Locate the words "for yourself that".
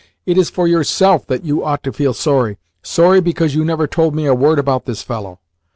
0.49-1.45